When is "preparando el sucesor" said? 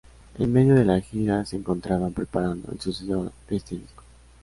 2.11-3.31